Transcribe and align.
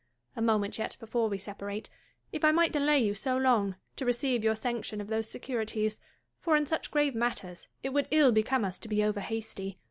A 0.35 0.41
moment 0.41 0.79
yet 0.79 0.97
before 0.99 1.29
we 1.29 1.37
separate; 1.37 1.87
if 2.31 2.43
I 2.43 2.51
might 2.51 2.71
delay 2.71 2.97
you 2.97 3.13
so 3.13 3.37
long, 3.37 3.75
to 3.97 4.03
receive 4.03 4.43
your 4.43 4.55
sanction 4.55 4.99
of 4.99 5.09
those 5.09 5.29
securities: 5.29 5.99
for, 6.39 6.55
in 6.55 6.65
such 6.65 6.89
grave 6.89 7.13
matters, 7.13 7.67
it 7.83 7.89
would 7.93 8.07
ill 8.09 8.31
become 8.31 8.65
us 8.65 8.79
to 8.79 8.87
be 8.87 9.03
over 9.03 9.19
hasty. 9.21 9.77